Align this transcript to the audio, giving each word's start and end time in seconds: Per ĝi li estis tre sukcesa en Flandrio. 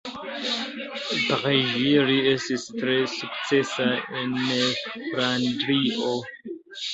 Per 1.25 1.43
ĝi 1.73 1.91
li 2.07 2.15
estis 2.31 2.65
tre 2.79 2.95
sukcesa 3.11 3.87
en 4.23 4.33
Flandrio. 4.55 6.17